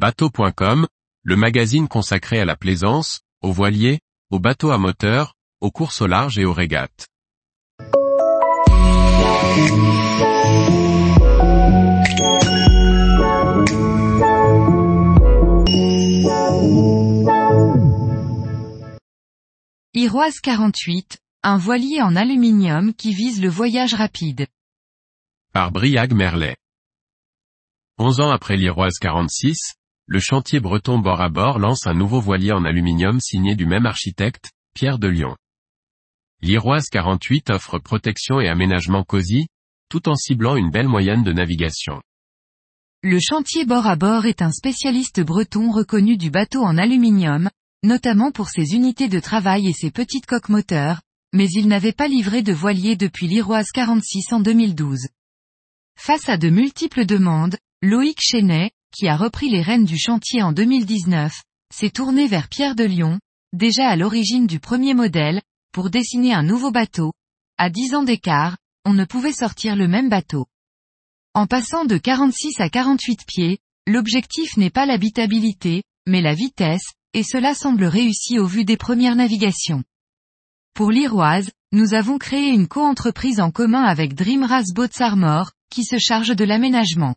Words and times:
Bateau.com, 0.00 0.86
le 1.24 1.34
magazine 1.34 1.88
consacré 1.88 2.38
à 2.38 2.44
la 2.44 2.54
plaisance, 2.54 3.22
aux 3.42 3.50
voiliers, 3.50 3.98
aux 4.30 4.38
bateaux 4.38 4.70
à 4.70 4.78
moteur, 4.78 5.34
aux 5.60 5.72
courses 5.72 6.02
au 6.02 6.06
large 6.06 6.38
et 6.38 6.44
aux 6.44 6.52
régates. 6.52 7.08
Iroise 19.94 20.38
48, 20.40 21.18
un 21.42 21.56
voilier 21.56 22.02
en 22.02 22.14
aluminium 22.14 22.94
qui 22.94 23.12
vise 23.12 23.42
le 23.42 23.48
voyage 23.48 23.94
rapide. 23.94 24.46
Par 25.52 25.72
Briag 25.72 26.12
Merlet. 26.12 26.54
11 27.98 28.20
ans 28.20 28.30
après 28.30 28.56
l'Iroise 28.56 28.94
46, 29.00 29.77
le 30.10 30.20
chantier 30.20 30.58
breton 30.58 30.98
bord 30.98 31.20
à 31.20 31.28
bord 31.28 31.58
lance 31.58 31.86
un 31.86 31.92
nouveau 31.92 32.18
voilier 32.18 32.52
en 32.52 32.64
aluminium 32.64 33.20
signé 33.20 33.54
du 33.54 33.66
même 33.66 33.84
architecte, 33.84 34.52
Pierre 34.74 34.98
de 34.98 35.06
Lyon. 35.06 35.36
L'Iroise 36.40 36.86
48 36.90 37.50
offre 37.50 37.78
protection 37.78 38.40
et 38.40 38.48
aménagement 38.48 39.04
cosy, 39.04 39.48
tout 39.90 40.08
en 40.08 40.14
ciblant 40.14 40.56
une 40.56 40.70
belle 40.70 40.88
moyenne 40.88 41.24
de 41.24 41.32
navigation. 41.34 42.00
Le 43.02 43.20
chantier 43.20 43.66
bord 43.66 43.86
à 43.86 43.96
bord 43.96 44.24
est 44.24 44.40
un 44.40 44.50
spécialiste 44.50 45.20
breton 45.20 45.70
reconnu 45.70 46.16
du 46.16 46.30
bateau 46.30 46.62
en 46.62 46.78
aluminium, 46.78 47.50
notamment 47.82 48.32
pour 48.32 48.48
ses 48.48 48.74
unités 48.74 49.08
de 49.08 49.20
travail 49.20 49.68
et 49.68 49.74
ses 49.74 49.90
petites 49.90 50.26
coques 50.26 50.48
moteurs, 50.48 51.02
mais 51.34 51.48
il 51.50 51.68
n'avait 51.68 51.92
pas 51.92 52.08
livré 52.08 52.40
de 52.40 52.54
voilier 52.54 52.96
depuis 52.96 53.28
l'Iroise 53.28 53.68
46 53.74 54.32
en 54.32 54.40
2012. 54.40 55.08
Face 55.98 56.30
à 56.30 56.38
de 56.38 56.48
multiples 56.48 57.04
demandes, 57.04 57.58
Loïc 57.82 58.18
Chenet, 58.22 58.70
qui 58.96 59.08
a 59.08 59.16
repris 59.16 59.50
les 59.50 59.62
rênes 59.62 59.84
du 59.84 59.98
chantier 59.98 60.42
en 60.42 60.52
2019, 60.52 61.32
s'est 61.72 61.90
tourné 61.90 62.26
vers 62.26 62.48
Pierre 62.48 62.74
de 62.74 62.84
Lyon, 62.84 63.18
déjà 63.52 63.88
à 63.88 63.96
l'origine 63.96 64.46
du 64.46 64.60
premier 64.60 64.94
modèle, 64.94 65.42
pour 65.72 65.90
dessiner 65.90 66.32
un 66.32 66.42
nouveau 66.42 66.70
bateau. 66.70 67.12
À 67.58 67.70
10 67.70 67.94
ans 67.94 68.02
d'écart, 68.02 68.56
on 68.84 68.94
ne 68.94 69.04
pouvait 69.04 69.32
sortir 69.32 69.76
le 69.76 69.88
même 69.88 70.08
bateau. 70.08 70.46
En 71.34 71.46
passant 71.46 71.84
de 71.84 71.98
46 71.98 72.60
à 72.60 72.68
48 72.68 73.24
pieds, 73.26 73.58
l'objectif 73.86 74.56
n'est 74.56 74.70
pas 74.70 74.86
l'habitabilité, 74.86 75.82
mais 76.06 76.20
la 76.20 76.34
vitesse, 76.34 76.92
et 77.14 77.22
cela 77.22 77.54
semble 77.54 77.84
réussi 77.84 78.38
au 78.38 78.46
vu 78.46 78.64
des 78.64 78.76
premières 78.76 79.16
navigations. 79.16 79.84
Pour 80.74 80.90
l'Iroise, 80.90 81.50
nous 81.72 81.94
avons 81.94 82.18
créé 82.18 82.48
une 82.48 82.68
co-entreprise 82.68 83.40
en 83.40 83.50
commun 83.50 83.82
avec 83.82 84.14
Dreamras 84.14 84.64
Boats 84.74 85.00
Armor, 85.00 85.52
qui 85.70 85.84
se 85.84 85.98
charge 85.98 86.34
de 86.34 86.44
l'aménagement. 86.44 87.14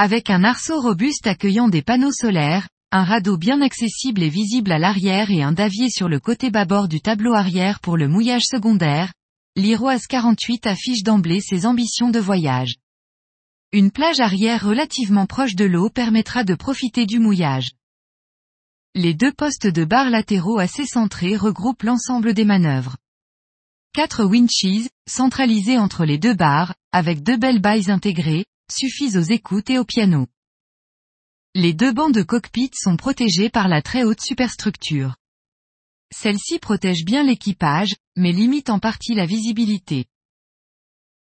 Avec 0.00 0.30
un 0.30 0.44
arceau 0.44 0.80
robuste 0.80 1.26
accueillant 1.26 1.66
des 1.66 1.82
panneaux 1.82 2.12
solaires, 2.12 2.68
un 2.92 3.02
radeau 3.02 3.36
bien 3.36 3.60
accessible 3.60 4.22
et 4.22 4.28
visible 4.28 4.70
à 4.70 4.78
l'arrière 4.78 5.32
et 5.32 5.42
un 5.42 5.50
davier 5.50 5.90
sur 5.90 6.08
le 6.08 6.20
côté 6.20 6.50
bâbord 6.50 6.86
du 6.86 7.00
tableau 7.00 7.34
arrière 7.34 7.80
pour 7.80 7.96
le 7.96 8.06
mouillage 8.06 8.44
secondaire, 8.44 9.12
l'Iroise 9.56 10.06
48 10.06 10.68
affiche 10.68 11.02
d'emblée 11.02 11.40
ses 11.40 11.66
ambitions 11.66 12.10
de 12.10 12.20
voyage. 12.20 12.76
Une 13.72 13.90
plage 13.90 14.20
arrière 14.20 14.64
relativement 14.64 15.26
proche 15.26 15.56
de 15.56 15.64
l'eau 15.64 15.90
permettra 15.90 16.44
de 16.44 16.54
profiter 16.54 17.04
du 17.04 17.18
mouillage. 17.18 17.72
Les 18.94 19.14
deux 19.14 19.32
postes 19.32 19.66
de 19.66 19.84
barres 19.84 20.10
latéraux 20.10 20.60
assez 20.60 20.86
centrés 20.86 21.36
regroupent 21.36 21.82
l'ensemble 21.82 22.34
des 22.34 22.44
manœuvres. 22.44 22.98
Quatre 23.94 24.24
winches, 24.24 24.86
centralisés 25.08 25.76
entre 25.76 26.04
les 26.04 26.18
deux 26.18 26.34
barres, 26.34 26.76
avec 26.92 27.24
deux 27.24 27.36
belles 27.36 27.60
bailles 27.60 27.90
intégrées, 27.90 28.44
suffisent 28.70 29.16
aux 29.16 29.22
écoutes 29.32 29.70
et 29.70 29.78
au 29.78 29.84
piano. 29.84 30.26
Les 31.54 31.72
deux 31.72 31.92
bancs 31.92 32.14
de 32.14 32.22
cockpit 32.22 32.70
sont 32.74 32.96
protégés 32.96 33.50
par 33.50 33.68
la 33.68 33.82
très 33.82 34.04
haute 34.04 34.20
superstructure. 34.20 35.16
Celle-ci 36.14 36.58
protège 36.58 37.04
bien 37.04 37.22
l'équipage, 37.22 37.94
mais 38.16 38.32
limite 38.32 38.70
en 38.70 38.78
partie 38.78 39.14
la 39.14 39.26
visibilité. 39.26 40.06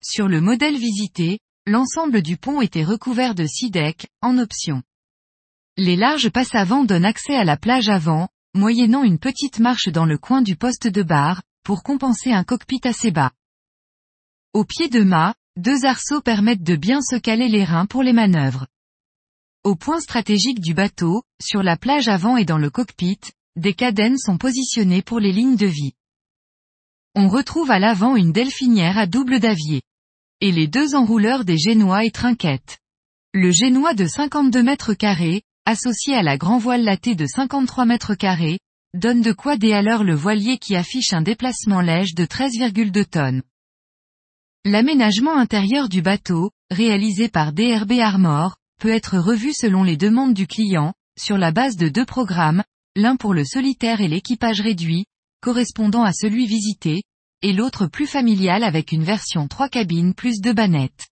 Sur 0.03 0.29
le 0.29 0.41
modèle 0.41 0.77
visité, 0.77 1.41
l'ensemble 1.67 2.21
du 2.21 2.37
pont 2.37 2.61
était 2.61 2.85
recouvert 2.85 3.35
de 3.35 3.47
six 3.47 3.71
decks, 3.71 4.07
en 4.21 4.39
option. 4.39 4.83
Les 5.77 5.97
larges 5.97 6.31
passes 6.31 6.55
avant 6.55 6.85
donnent 6.85 7.05
accès 7.05 7.35
à 7.35 7.45
la 7.45 7.57
plage 7.57 7.89
avant, 7.89 8.29
moyennant 8.55 9.03
une 9.03 9.19
petite 9.19 9.59
marche 9.59 9.89
dans 9.89 10.07
le 10.07 10.19
coin 10.19 10.43
du 10.43 10.57
poste 10.57 10.87
de 10.87 11.03
barre, 11.03 11.43
pour 11.65 11.83
compenser 11.83 12.33
un 12.33 12.45
cockpit 12.45 12.81
assez 12.85 13.11
bas. 13.11 13.33
Au 14.53 14.65
pied 14.65 14.89
de 14.89 15.03
mât, 15.03 15.35
deux 15.57 15.85
arceaux 15.85 16.21
permettent 16.21 16.65
de 16.65 16.75
bien 16.75 17.01
se 17.01 17.17
caler 17.17 17.49
les 17.49 17.65
reins 17.65 17.87
pour 17.87 18.03
les 18.03 18.13
manœuvres. 18.13 18.67
Au 19.63 19.77
point 19.77 20.01
stratégique 20.01 20.61
du 20.61 20.75
bateau, 20.75 21.23
sur 21.41 21.63
la 21.63 21.77
plage 21.77 22.09
avant 22.09 22.37
et 22.37 22.45
dans 22.45 22.59
le 22.59 22.71
cockpit, 22.71 23.21
des 23.57 23.73
cadennes 23.73 24.19
sont 24.19 24.37
positionnées 24.37 25.03
pour 25.03 25.21
les 25.21 25.33
lignes 25.33 25.57
de 25.57 25.67
vie. 25.67 25.93
On 27.15 27.29
retrouve 27.29 27.71
à 27.71 27.79
l'avant 27.79 28.17
une 28.17 28.33
delphinière 28.33 28.99
à 28.99 29.07
double 29.07 29.39
davier. 29.39 29.83
Et 30.41 30.51
les 30.51 30.67
deux 30.67 30.97
enrouleurs 30.97 31.45
des 31.45 31.57
génois 31.57 32.05
et 32.05 32.11
trinquettes. 32.11 32.79
Le 33.33 33.53
génois 33.53 33.95
de 33.95 34.07
52 34.07 34.63
mètres 34.63 34.95
carrés, 34.95 35.43
associé 35.67 36.15
à 36.15 36.23
la 36.23 36.37
grand 36.37 36.59
voile 36.59 36.83
latée 36.83 37.15
de 37.15 37.27
53 37.27 37.85
mètres 37.85 38.17
carrés, 38.17 38.59
donne 38.93 39.23
de 39.23 39.33
quoi 39.33 39.57
déhaler 39.57 39.99
le 40.03 40.15
voilier 40.15 40.59
qui 40.59 40.75
affiche 40.75 41.13
un 41.13 41.23
déplacement 41.23 41.81
léger 41.81 42.15
de 42.15 42.25
13,2 42.25 43.05
tonnes. 43.05 43.43
L'aménagement 44.67 45.37
intérieur 45.37 45.91
du 45.91 46.01
bateau, 46.01 46.51
réalisé 46.71 47.29
par 47.29 47.53
DRB 47.53 48.01
Armor, 48.01 48.57
peut 48.81 48.89
être 48.89 49.19
revu 49.19 49.53
selon 49.53 49.83
les 49.83 49.99
demandes 49.99 50.33
du 50.33 50.47
client, 50.47 50.95
sur 51.19 51.37
la 51.37 51.53
base 51.53 51.77
de 51.77 51.91
deux 51.91 52.07
programmes, 52.07 52.65
l'un 52.97 53.17
pour 53.17 53.35
le 53.35 53.45
solitaire 53.45 54.01
et 54.01 54.09
l'équipage 54.09 54.63
réduit, 54.63 55.05
correspondant 55.43 56.03
à 56.03 56.15
celui 56.15 56.47
visité, 56.47 57.03
et 57.43 57.53
l'autre 57.53 57.87
plus 57.87 58.07
familial 58.07 58.65
avec 58.65 58.93
une 58.93 59.05
version 59.05 59.49
3 59.49 59.69
cabines 59.69 60.15
plus 60.15 60.41
deux 60.41 60.55
bannettes. 60.55 61.09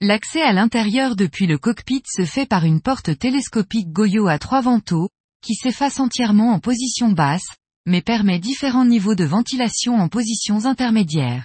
L'accès 0.00 0.42
à 0.42 0.52
l'intérieur 0.52 1.14
depuis 1.14 1.46
le 1.46 1.56
cockpit 1.56 2.02
se 2.04 2.24
fait 2.24 2.46
par 2.46 2.64
une 2.64 2.80
porte 2.80 3.16
télescopique 3.16 3.92
Goyo 3.92 4.26
à 4.26 4.40
trois 4.40 4.60
vantaux, 4.60 5.08
qui 5.40 5.54
s'efface 5.54 6.00
entièrement 6.00 6.52
en 6.52 6.58
position 6.58 7.12
basse, 7.12 7.46
mais 7.86 8.02
permet 8.02 8.40
différents 8.40 8.84
niveaux 8.84 9.14
de 9.14 9.24
ventilation 9.24 9.94
en 9.94 10.08
positions 10.08 10.64
intermédiaires. 10.64 11.44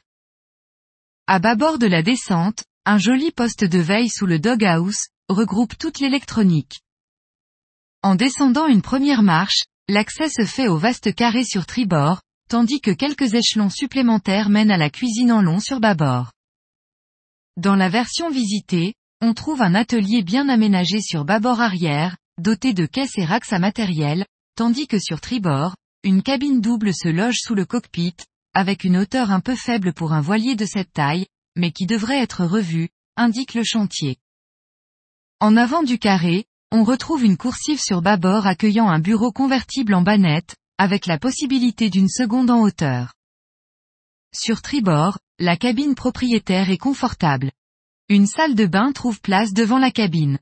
À 1.31 1.37
bâbord 1.37 1.77
de 1.77 1.85
la 1.85 2.01
descente, 2.01 2.63
un 2.85 2.97
joli 2.97 3.29
poste 3.29 3.63
de 3.63 3.77
veille 3.77 4.09
sous 4.09 4.25
le 4.25 4.39
doghouse, 4.39 5.09
regroupe 5.27 5.77
toute 5.77 5.99
l'électronique. 5.99 6.79
En 8.01 8.15
descendant 8.15 8.65
une 8.65 8.81
première 8.81 9.21
marche, 9.21 9.65
l'accès 9.87 10.27
se 10.29 10.43
fait 10.43 10.67
au 10.67 10.79
vaste 10.79 11.13
carré 11.13 11.43
sur 11.43 11.67
tribord, 11.67 12.23
tandis 12.49 12.81
que 12.81 12.89
quelques 12.89 13.35
échelons 13.35 13.69
supplémentaires 13.69 14.49
mènent 14.49 14.71
à 14.71 14.77
la 14.77 14.89
cuisine 14.89 15.31
en 15.31 15.43
long 15.43 15.59
sur 15.59 15.79
bâbord. 15.79 16.31
Dans 17.57 17.75
la 17.75 17.89
version 17.89 18.31
visitée, 18.31 18.95
on 19.21 19.35
trouve 19.35 19.61
un 19.61 19.75
atelier 19.75 20.23
bien 20.23 20.49
aménagé 20.49 20.99
sur 20.99 21.25
bâbord 21.25 21.61
arrière, 21.61 22.17
doté 22.39 22.73
de 22.73 22.87
caisses 22.87 23.19
et 23.19 23.25
racks 23.25 23.53
à 23.53 23.59
matériel, 23.59 24.25
tandis 24.55 24.87
que 24.87 24.97
sur 24.97 25.21
tribord, 25.21 25.75
une 26.03 26.23
cabine 26.23 26.59
double 26.59 26.91
se 26.91 27.07
loge 27.07 27.37
sous 27.37 27.53
le 27.53 27.65
cockpit, 27.65 28.15
avec 28.59 28.83
une 28.83 28.97
hauteur 28.97 29.31
un 29.31 29.39
peu 29.39 29.55
faible 29.55 29.93
pour 29.93 30.11
un 30.11 30.19
voilier 30.19 30.57
de 30.57 30.65
cette 30.65 30.91
taille, 30.91 31.27
mais 31.55 31.71
qui 31.71 31.85
devrait 31.85 32.19
être 32.19 32.43
revu, 32.43 32.89
indique 33.15 33.53
le 33.53 33.63
chantier. 33.63 34.17
En 35.39 35.55
avant 35.55 35.81
du 35.81 35.97
carré, 35.97 36.43
on 36.69 36.83
retrouve 36.83 37.23
une 37.23 37.37
coursive 37.37 37.79
sur 37.79 38.01
bâbord 38.01 38.47
accueillant 38.47 38.89
un 38.89 38.99
bureau 38.99 39.31
convertible 39.31 39.93
en 39.93 40.01
banette, 40.01 40.57
avec 40.77 41.05
la 41.05 41.17
possibilité 41.17 41.89
d'une 41.89 42.09
seconde 42.09 42.51
en 42.51 42.59
hauteur. 42.59 43.13
Sur 44.35 44.61
tribord, 44.61 45.19
la 45.39 45.55
cabine 45.55 45.95
propriétaire 45.95 46.69
est 46.69 46.77
confortable. 46.77 47.53
Une 48.09 48.27
salle 48.27 48.55
de 48.55 48.65
bain 48.65 48.91
trouve 48.91 49.21
place 49.21 49.53
devant 49.53 49.79
la 49.79 49.91
cabine. 49.91 50.37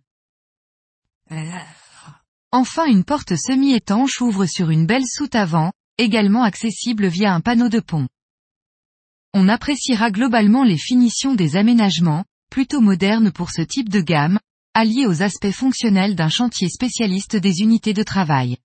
Enfin 2.51 2.85
une 2.85 3.03
porte 3.03 3.35
semi-étanche 3.35 4.21
ouvre 4.21 4.47
sur 4.47 4.71
une 4.71 4.87
belle 4.87 5.05
soute 5.05 5.35
avant, 5.35 5.71
également 5.97 6.43
accessible 6.43 7.07
via 7.07 7.33
un 7.33 7.41
panneau 7.41 7.69
de 7.69 7.79
pont. 7.79 8.07
On 9.39 9.49
appréciera 9.49 10.09
globalement 10.09 10.63
les 10.63 10.79
finitions 10.79 11.35
des 11.35 11.57
aménagements, 11.57 12.25
plutôt 12.49 12.81
modernes 12.81 13.31
pour 13.31 13.51
ce 13.51 13.61
type 13.61 13.87
de 13.87 14.01
gamme, 14.01 14.39
alliés 14.73 15.05
aux 15.05 15.21
aspects 15.21 15.51
fonctionnels 15.51 16.15
d'un 16.15 16.27
chantier 16.27 16.69
spécialiste 16.69 17.35
des 17.35 17.59
unités 17.59 17.93
de 17.93 18.01
travail. 18.01 18.57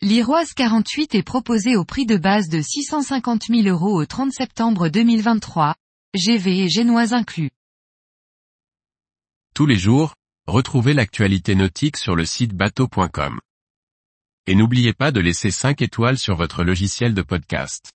L'Iroise 0.00 0.54
48 0.54 1.14
est 1.14 1.22
proposé 1.22 1.76
au 1.76 1.84
prix 1.84 2.06
de 2.06 2.16
base 2.16 2.48
de 2.48 2.62
650 2.62 3.48
000 3.48 3.68
euros 3.68 4.00
au 4.00 4.06
30 4.06 4.32
septembre 4.32 4.88
2023, 4.88 5.74
GV 6.14 6.60
et 6.60 6.70
génoise 6.70 7.12
inclus. 7.12 7.50
Tous 9.54 9.66
les 9.66 9.76
jours, 9.76 10.14
retrouvez 10.46 10.94
l'actualité 10.94 11.54
nautique 11.54 11.98
sur 11.98 12.16
le 12.16 12.24
site 12.24 12.54
bateau.com. 12.54 13.38
Et 14.46 14.54
n'oubliez 14.54 14.94
pas 14.94 15.12
de 15.12 15.20
laisser 15.20 15.50
5 15.50 15.82
étoiles 15.82 16.16
sur 16.16 16.34
votre 16.34 16.64
logiciel 16.64 17.12
de 17.12 17.20
podcast. 17.20 17.92